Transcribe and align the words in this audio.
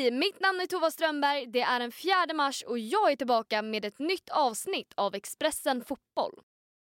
Hej! 0.00 0.10
Mitt 0.10 0.40
namn 0.40 0.60
är 0.60 0.66
Tova 0.66 0.90
Strömberg. 0.90 1.46
Det 1.46 1.60
är 1.60 1.80
den 1.80 1.92
4 1.92 2.34
mars 2.34 2.62
och 2.62 2.78
jag 2.78 3.12
är 3.12 3.16
tillbaka 3.16 3.62
med 3.62 3.84
ett 3.84 3.98
nytt 3.98 4.28
avsnitt 4.30 4.92
av 4.96 5.14
Expressen 5.14 5.84
Fotboll. 5.84 6.40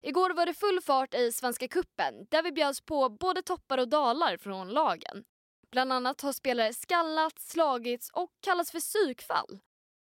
Igår 0.02 0.30
var 0.30 0.46
det 0.46 0.54
full 0.54 0.80
fart 0.80 1.14
i 1.14 1.32
Svenska 1.32 1.68
Kuppen 1.68 2.26
där 2.30 2.42
vi 2.42 2.52
bjöds 2.52 2.80
på 2.80 3.08
både 3.08 3.42
toppar 3.42 3.78
och 3.78 3.88
dalar 3.88 4.36
från 4.36 4.68
lagen. 4.68 5.24
Bland 5.72 5.92
annat 5.92 6.20
har 6.20 6.32
spelare 6.32 6.72
skallats, 6.72 7.50
slagits 7.50 8.10
och 8.10 8.30
kallats 8.40 8.70
för 8.70 8.80
psykfall. 8.80 9.58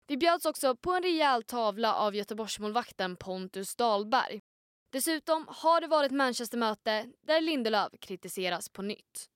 Vi 0.07 0.17
bjöds 0.17 0.45
också 0.45 0.75
på 0.75 0.91
en 0.91 1.03
rejäl 1.03 1.43
tavla 1.43 1.93
av 1.93 2.15
Göteborgsmålvakten 2.15 3.15
Pontus 3.15 3.75
Dahlberg. 3.75 4.39
Dessutom 4.91 5.45
har 5.47 5.81
det 5.81 5.87
varit 5.87 6.11
Manchestermöte 6.11 7.11
där 7.27 7.41
Lindelöf 7.41 7.91
kritiseras 7.99 8.69
på 8.69 8.81
nytt. 8.81 9.29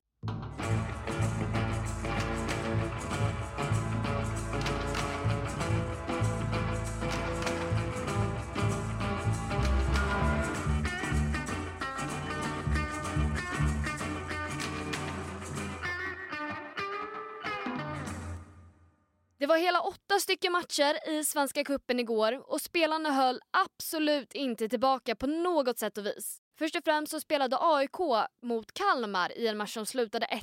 Det 19.41 19.48
var 19.48 19.58
hela 19.58 19.81
åtta 19.81 20.20
stycken 20.20 20.52
matcher 20.52 21.09
i 21.09 21.23
Svenska 21.23 21.63
Kuppen 21.63 22.00
igår 22.00 22.52
och 22.52 22.62
spelarna 22.62 23.12
höll 23.12 23.41
absolut 23.52 24.34
inte 24.34 24.70
tillbaka 24.70 25.16
på 25.16 25.27
något 25.27 25.80
sätt 25.80 25.98
och 25.98 26.05
vis. 26.05 26.41
Först 26.59 26.76
och 26.76 26.84
främst 26.84 27.12
så 27.12 27.20
spelade 27.20 27.58
AIK 27.59 27.98
mot 28.41 28.73
Kalmar 28.73 29.38
i 29.38 29.48
en 29.48 29.58
match 29.58 29.73
som 29.73 29.86
slutade 29.86 30.26
1-1 30.26 30.41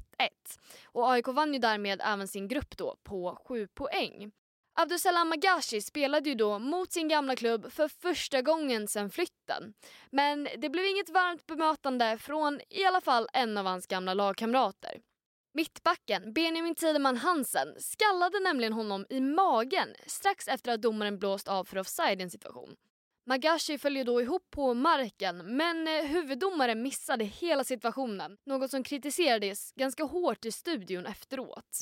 och 0.84 1.10
AIK 1.10 1.28
vann 1.28 1.52
ju 1.52 1.58
därmed 1.58 2.00
även 2.04 2.28
sin 2.28 2.48
grupp 2.48 2.76
då 2.76 2.96
på 3.02 3.38
7 3.48 3.68
poäng. 3.74 4.30
Abdusalam 4.80 5.28
Magashi 5.28 5.80
spelade 5.80 6.28
ju 6.28 6.34
då 6.34 6.58
mot 6.58 6.92
sin 6.92 7.08
gamla 7.08 7.36
klubb 7.36 7.72
för 7.72 7.88
första 7.88 8.42
gången 8.42 8.88
sedan 8.88 9.10
flytten. 9.10 9.74
Men 10.10 10.48
det 10.58 10.68
blev 10.68 10.84
inget 10.84 11.10
varmt 11.10 11.46
bemötande 11.46 12.18
från 12.20 12.60
i 12.68 12.84
alla 12.84 13.00
fall 13.00 13.28
en 13.32 13.56
av 13.56 13.66
hans 13.66 13.86
gamla 13.86 14.14
lagkamrater. 14.14 15.00
Mittbacken 15.58 16.32
Benjamin 16.32 16.74
Tideman 16.74 17.16
Hansen 17.16 17.74
skallade 17.78 18.40
nämligen 18.40 18.72
honom 18.72 19.06
i 19.10 19.20
magen 19.20 19.88
strax 20.06 20.48
efter 20.48 20.72
att 20.72 20.82
domaren 20.82 21.18
blåst 21.18 21.48
av 21.48 21.64
för 21.64 21.78
offside 21.78 22.20
i 22.20 22.22
en 22.22 22.30
situation. 22.30 22.76
Magashi 23.26 23.78
följde 23.78 24.04
då 24.04 24.22
ihop 24.22 24.50
på 24.50 24.74
marken 24.74 25.56
men 25.56 25.88
eh, 25.88 26.04
huvuddomaren 26.04 26.82
missade 26.82 27.24
hela 27.24 27.64
situationen, 27.64 28.36
något 28.46 28.70
som 28.70 28.82
kritiserades 28.82 29.72
ganska 29.72 30.04
hårt 30.04 30.44
i 30.44 30.52
studion 30.52 31.06
efteråt. 31.06 31.80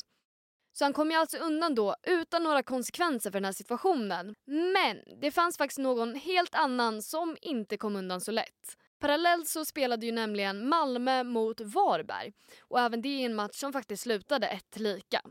Så 0.73 0.85
han 0.85 0.93
kom 0.93 1.11
ju 1.11 1.17
alltså 1.17 1.37
undan 1.37 1.75
då 1.75 1.95
utan 2.03 2.43
några 2.43 2.63
konsekvenser 2.63 3.31
för 3.31 3.39
den 3.39 3.45
här 3.45 3.53
situationen. 3.53 4.35
Men 4.45 4.97
det 5.21 5.31
fanns 5.31 5.57
faktiskt 5.57 5.79
någon 5.79 6.15
helt 6.15 6.55
annan 6.55 7.01
som 7.01 7.37
inte 7.41 7.77
kom 7.77 7.95
undan 7.95 8.21
så 8.21 8.31
lätt. 8.31 8.77
Parallellt 8.99 9.47
så 9.47 9.65
spelade 9.65 10.05
ju 10.05 10.11
nämligen 10.11 10.69
Malmö 10.69 11.23
mot 11.23 11.61
Varberg 11.61 12.33
och 12.61 12.79
även 12.79 13.01
det 13.01 13.09
i 13.09 13.23
en 13.23 13.35
match 13.35 13.55
som 13.55 13.73
faktiskt 13.73 14.03
slutade 14.03 14.47
ett 14.47 14.79
lika. 14.79 15.21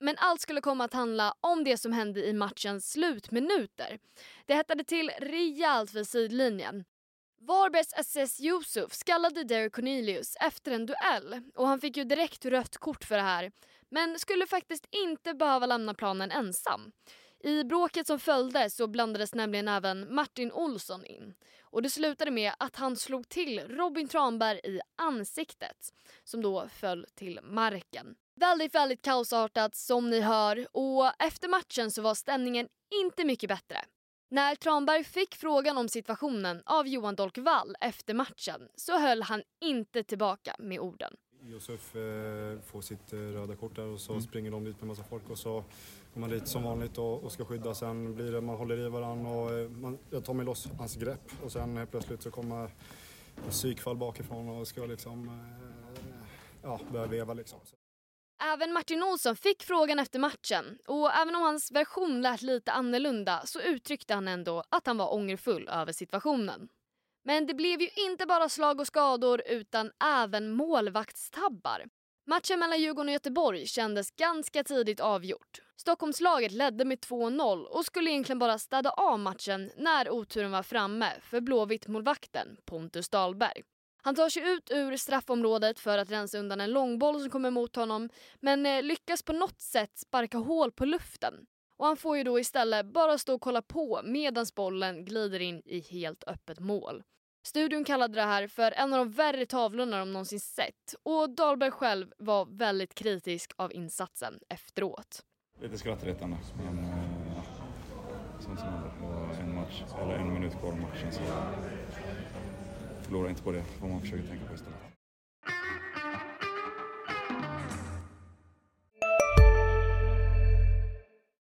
Men 0.00 0.14
allt 0.18 0.40
skulle 0.40 0.60
komma 0.60 0.84
att 0.84 0.92
handla 0.92 1.34
om 1.40 1.64
det 1.64 1.76
som 1.76 1.92
hände 1.92 2.26
i 2.26 2.32
matchens 2.32 2.90
slutminuter. 2.92 3.98
Det 4.46 4.54
hettade 4.54 4.84
till 4.84 5.10
rejält 5.18 5.94
vid 5.94 6.08
sidlinjen. 6.08 6.84
Varbergs 7.40 7.92
SS 7.96 8.40
Yusuf 8.40 8.92
skallade 8.92 9.44
Derek 9.44 9.72
Cornelius 9.72 10.36
efter 10.40 10.72
en 10.72 10.86
duell 10.86 11.42
och 11.54 11.66
han 11.66 11.80
fick 11.80 11.96
ju 11.96 12.04
direkt 12.04 12.44
rött 12.44 12.76
kort 12.76 13.04
för 13.04 13.16
det 13.16 13.22
här 13.22 13.52
men 13.90 14.18
skulle 14.18 14.46
faktiskt 14.46 14.86
inte 14.90 15.34
behöva 15.34 15.66
lämna 15.66 15.94
planen 15.94 16.30
ensam. 16.30 16.92
I 17.40 17.64
bråket 17.64 18.06
som 18.06 18.18
följde 18.18 18.70
så 18.70 18.86
blandades 18.86 19.34
nämligen 19.34 19.68
även 19.68 20.14
Martin 20.14 20.52
Olsson 20.52 21.04
in. 21.04 21.34
Och 21.62 21.82
det 21.82 21.90
slutade 21.90 22.30
med 22.30 22.52
att 22.58 22.76
han 22.76 22.96
slog 22.96 23.28
till 23.28 23.60
Robin 23.60 24.08
Tranberg 24.08 24.60
i 24.64 24.80
ansiktet 24.96 25.94
som 26.24 26.42
då 26.42 26.68
föll 26.68 27.06
till 27.14 27.40
marken. 27.42 28.14
Väldigt, 28.34 28.74
väldigt 28.74 29.02
kaosartat 29.02 29.74
som 29.74 30.10
ni 30.10 30.20
hör 30.20 30.66
och 30.72 31.12
efter 31.18 31.48
matchen 31.48 31.90
så 31.90 32.02
var 32.02 32.14
stämningen 32.14 32.68
inte 33.02 33.24
mycket 33.24 33.48
bättre. 33.48 33.84
När 34.30 34.54
Tranberg 34.54 35.04
fick 35.04 35.34
frågan 35.34 35.78
om 35.78 35.88
situationen 35.88 36.62
av 36.66 36.88
Johan 36.88 37.14
Dolkvall 37.14 37.76
efter 37.80 38.14
matchen 38.14 38.68
så 38.74 38.98
höll 38.98 39.22
han 39.22 39.42
inte 39.60 40.02
tillbaka 40.02 40.56
med 40.58 40.80
orden. 40.80 41.16
Josef 41.52 41.96
eh, 41.96 42.58
får 42.60 42.80
sitt 42.80 43.12
eh, 43.12 43.18
röda 43.18 43.56
kort 43.56 43.76
där 43.76 43.86
och 43.86 44.00
så 44.00 44.12
mm. 44.12 44.22
springer 44.22 44.50
de 44.50 44.64
dit 44.64 44.80
med 44.80 44.88
massa 44.88 45.02
folk 45.02 45.30
och 45.30 45.38
så 45.38 45.64
kommer 46.14 46.28
man 46.28 46.38
dit 46.38 46.48
som 46.48 46.62
vanligt 46.62 46.98
och, 46.98 47.24
och 47.24 47.32
ska 47.32 47.44
skydda. 47.44 47.74
Sen 47.74 48.14
blir 48.14 48.32
det, 48.32 48.40
man 48.40 48.56
håller 48.56 48.78
i 48.78 48.88
varandra 48.88 49.30
och 49.30 49.52
eh, 49.58 49.68
man, 49.68 49.98
jag 50.10 50.24
tar 50.24 50.34
mig 50.34 50.46
loss 50.46 50.68
hans 50.78 50.96
grepp 50.96 51.32
och 51.44 51.52
sen 51.52 51.86
plötsligt 51.90 52.22
så 52.22 52.30
kommer 52.30 52.70
psykfall 53.50 53.96
bakifrån 53.96 54.48
och 54.48 54.68
ska 54.68 54.86
liksom, 54.86 55.28
eh, 55.28 56.04
ja, 56.62 56.80
börja 56.92 57.06
veva 57.06 57.34
liksom. 57.34 57.60
Även 58.42 58.72
Martin 58.72 59.02
Olsson 59.02 59.36
fick 59.36 59.62
frågan 59.62 59.98
efter 59.98 60.18
matchen 60.18 60.78
och 60.86 61.12
även 61.12 61.34
om 61.34 61.42
hans 61.42 61.72
version 61.72 62.22
lät 62.22 62.42
lite 62.42 62.72
annorlunda 62.72 63.42
så 63.44 63.60
uttryckte 63.60 64.14
han 64.14 64.28
ändå 64.28 64.64
att 64.68 64.86
han 64.86 64.96
var 64.96 65.14
ångerfull 65.14 65.68
över 65.68 65.92
situationen. 65.92 66.68
Men 67.28 67.46
det 67.46 67.54
blev 67.54 67.80
ju 67.80 67.88
inte 67.96 68.26
bara 68.26 68.48
slag 68.48 68.80
och 68.80 68.86
skador 68.86 69.42
utan 69.46 69.90
även 70.04 70.50
målvaktstabbar. 70.50 71.84
Matchen 72.26 72.58
mellan 72.58 72.80
Djurgården 72.80 73.08
och 73.08 73.12
Göteborg 73.12 73.66
kändes 73.66 74.10
ganska 74.10 74.64
tidigt 74.64 75.00
avgjort. 75.00 75.60
Stockholmslaget 75.76 76.52
ledde 76.52 76.84
med 76.84 76.98
2-0 76.98 77.64
och 77.64 77.84
skulle 77.84 78.10
egentligen 78.10 78.38
bara 78.38 78.58
städa 78.58 78.90
av 78.90 79.18
matchen 79.18 79.70
när 79.76 80.10
oturen 80.10 80.50
var 80.50 80.62
framme 80.62 81.12
för 81.22 81.40
Blåvitt-målvakten 81.40 82.56
Pontus 82.64 83.08
Dahlberg. 83.08 83.62
Han 84.02 84.14
tar 84.14 84.28
sig 84.28 84.52
ut 84.52 84.70
ur 84.70 84.96
straffområdet 84.96 85.80
för 85.80 85.98
att 85.98 86.10
rensa 86.10 86.38
undan 86.38 86.60
en 86.60 86.72
långboll 86.72 87.20
som 87.20 87.30
kommer 87.30 87.50
mot 87.50 87.76
honom 87.76 88.08
men 88.40 88.66
eh, 88.66 88.82
lyckas 88.82 89.22
på 89.22 89.32
något 89.32 89.60
sätt 89.60 89.98
sparka 89.98 90.38
hål 90.38 90.72
på 90.72 90.84
luften. 90.84 91.34
Och 91.76 91.86
han 91.86 91.96
får 91.96 92.16
ju 92.16 92.24
då 92.24 92.40
istället 92.40 92.86
bara 92.86 93.18
stå 93.18 93.34
och 93.34 93.40
kolla 93.40 93.62
på 93.62 94.00
medan 94.04 94.46
bollen 94.56 95.04
glider 95.04 95.40
in 95.40 95.62
i 95.64 95.80
helt 95.80 96.24
öppet 96.26 96.60
mål. 96.60 97.02
Studion 97.42 97.84
kallade 97.84 98.14
det 98.14 98.22
här 98.22 98.46
för 98.46 98.72
en 98.72 98.92
av 98.92 98.98
de 98.98 99.10
värre 99.10 99.46
tavlorna 99.46 99.98
de 99.98 100.12
någonsin 100.12 100.40
sett 100.40 100.94
och 101.02 101.30
Dahlberg 101.30 101.70
själv 101.70 102.12
var 102.18 102.46
väldigt 102.58 102.94
kritisk 102.94 103.52
av 103.56 103.72
insatsen 103.72 104.38
efteråt. 104.48 105.24
Lite 105.60 105.78
skrattretande, 105.78 106.36
men 106.56 106.78
eh, 106.78 107.34
ja, 107.36 107.42
sånt 108.40 108.58
som 108.58 108.68
händer. 108.68 108.90
på 109.00 109.06
en 109.42 109.54
match, 109.54 109.82
eller 110.02 110.14
en 110.14 110.32
minut 110.32 110.52
kvar 110.52 110.68
av 110.70 110.80
matchen 110.80 111.12
så 111.12 111.20
förlora 113.02 113.30
inte 113.30 113.42
på 113.42 113.52
det, 113.52 113.64
får 113.64 113.88
man 113.88 114.00
försöka 114.00 114.22
tänka 114.22 114.46
på 114.46 114.54
istället. 114.54 114.87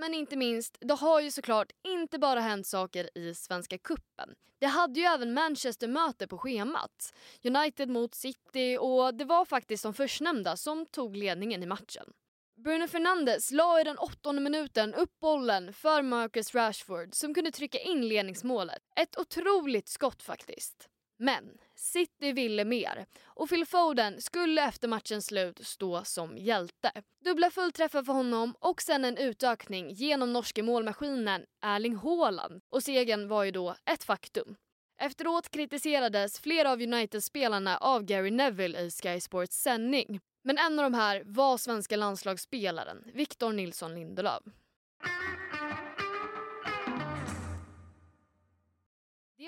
men 0.00 0.14
inte 0.14 0.36
minst, 0.36 0.78
det 0.80 0.94
har 0.94 1.20
ju 1.20 1.30
såklart 1.30 1.72
inte 1.84 2.18
bara 2.18 2.40
hänt 2.40 2.66
saker 2.66 3.18
i 3.18 3.34
Svenska 3.34 3.78
Kuppen. 3.78 4.34
Det 4.58 4.66
hade 4.66 5.00
ju 5.00 5.06
även 5.06 5.34
Manchester-möte 5.34 6.26
på 6.26 6.38
schemat. 6.38 7.14
United 7.44 7.88
mot 7.88 8.14
City 8.14 8.78
och 8.80 9.14
det 9.14 9.24
var 9.24 9.44
faktiskt 9.44 9.82
de 9.82 9.94
förstnämnda 9.94 10.56
som 10.56 10.86
tog 10.86 11.16
ledningen 11.16 11.62
i 11.62 11.66
matchen. 11.66 12.12
Bruno 12.56 12.88
Fernandes 12.88 13.50
la 13.50 13.80
i 13.80 13.84
den 13.84 13.98
åttonde 13.98 14.42
minuten 14.42 14.94
upp 14.94 15.20
bollen 15.20 15.72
för 15.72 16.02
Marcus 16.02 16.54
Rashford 16.54 17.14
som 17.14 17.34
kunde 17.34 17.50
trycka 17.50 17.78
in 17.78 18.08
ledningsmålet. 18.08 18.82
Ett 18.96 19.18
otroligt 19.18 19.88
skott 19.88 20.22
faktiskt. 20.22 20.88
Men 21.20 21.58
City 21.74 22.32
ville 22.32 22.64
mer 22.64 23.06
och 23.24 23.48
Phil 23.48 23.66
Foden 23.66 24.20
skulle 24.20 24.62
efter 24.68 24.88
matchens 24.88 25.26
slut 25.26 25.66
stå 25.66 26.04
som 26.04 26.38
hjälte. 26.38 26.92
Dubbla 27.24 27.50
fullträffar 27.50 28.02
för 28.02 28.12
honom 28.12 28.54
och 28.60 28.82
sen 28.82 29.04
en 29.04 29.16
utökning 29.16 29.90
genom 29.90 30.32
norske 30.32 30.62
målmaskinen 30.62 31.42
Erling 31.62 31.96
Haaland 31.96 32.60
och 32.70 32.82
segern 32.82 33.28
var 33.28 33.44
ju 33.44 33.50
då 33.50 33.74
ett 33.84 34.04
faktum. 34.04 34.56
Efteråt 35.00 35.50
kritiserades 35.50 36.40
flera 36.40 36.72
av 36.72 36.82
United-spelarna 36.82 37.76
av 37.76 38.02
Gary 38.02 38.30
Neville 38.30 38.80
i 38.80 38.90
Sky 38.90 39.20
Sports 39.20 39.62
sändning. 39.62 40.20
Men 40.44 40.58
en 40.58 40.78
av 40.78 40.90
de 40.90 40.94
här 40.94 41.22
var 41.26 41.58
svenska 41.58 41.96
landslagsspelaren 41.96 43.04
Victor 43.14 43.52
Nilsson 43.52 43.94
Lindelöf. 43.94 44.42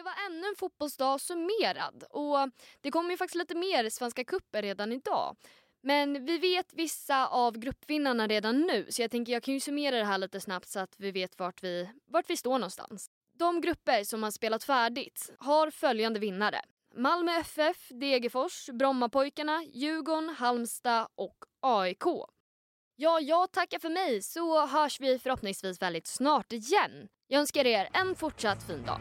Det 0.02 0.04
var 0.04 0.26
ännu 0.26 0.48
en 0.48 0.56
fotbollsdag 0.56 1.20
summerad 1.20 2.04
och 2.10 2.50
det 2.80 2.90
kommer 2.90 3.10
ju 3.10 3.16
faktiskt 3.16 3.34
lite 3.34 3.54
mer 3.54 3.90
Svenska 3.90 4.24
cupen 4.24 4.62
redan 4.62 4.92
idag. 4.92 5.36
Men 5.82 6.26
vi 6.26 6.38
vet 6.38 6.72
vissa 6.72 7.28
av 7.28 7.58
gruppvinnarna 7.58 8.26
redan 8.26 8.60
nu 8.60 8.86
så 8.88 9.02
jag 9.02 9.10
tänker 9.10 9.32
jag 9.32 9.42
kan 9.42 9.54
ju 9.54 9.60
summera 9.60 9.96
det 9.96 10.04
här 10.04 10.18
lite 10.18 10.40
snabbt 10.40 10.68
så 10.68 10.80
att 10.80 10.94
vi 10.98 11.10
vet 11.10 11.38
vart 11.38 11.62
vi, 11.62 11.90
vart 12.06 12.30
vi 12.30 12.36
står 12.36 12.52
någonstans. 12.52 13.10
De 13.38 13.60
grupper 13.60 14.04
som 14.04 14.22
har 14.22 14.30
spelat 14.30 14.64
färdigt 14.64 15.30
har 15.38 15.70
följande 15.70 16.20
vinnare. 16.20 16.60
Malmö 16.94 17.32
FF, 17.32 17.88
Degerfors, 17.88 18.70
Brommapojkarna, 18.72 19.64
Djurgården, 19.64 20.28
Halmstad 20.28 21.08
och 21.14 21.36
AIK. 21.60 22.04
Ja, 22.96 23.20
jag 23.20 23.52
tackar 23.52 23.78
för 23.78 23.90
mig 23.90 24.22
så 24.22 24.66
hörs 24.66 25.00
vi 25.00 25.18
förhoppningsvis 25.18 25.82
väldigt 25.82 26.06
snart 26.06 26.52
igen. 26.52 27.08
Jag 27.26 27.40
önskar 27.40 27.66
er 27.66 27.88
en 27.92 28.14
fortsatt 28.14 28.66
fin 28.66 28.86
dag. 28.86 29.00